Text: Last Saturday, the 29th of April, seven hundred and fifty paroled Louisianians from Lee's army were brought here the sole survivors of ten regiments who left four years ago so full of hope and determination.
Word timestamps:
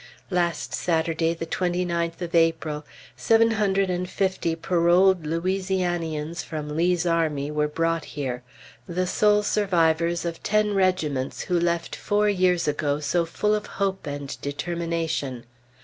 Last 0.31 0.73
Saturday, 0.73 1.35
the 1.35 1.45
29th 1.45 2.23
of 2.23 2.33
April, 2.33 2.83
seven 3.15 3.51
hundred 3.51 3.91
and 3.91 4.09
fifty 4.09 4.55
paroled 4.55 5.27
Louisianians 5.27 6.41
from 6.43 6.75
Lee's 6.75 7.05
army 7.05 7.51
were 7.51 7.67
brought 7.67 8.05
here 8.05 8.41
the 8.87 9.05
sole 9.05 9.43
survivors 9.43 10.25
of 10.25 10.41
ten 10.41 10.73
regiments 10.73 11.41
who 11.41 11.59
left 11.59 11.95
four 11.95 12.27
years 12.27 12.67
ago 12.67 12.99
so 12.99 13.27
full 13.27 13.53
of 13.53 13.67
hope 13.77 14.07
and 14.07 14.41
determination. 14.41 15.43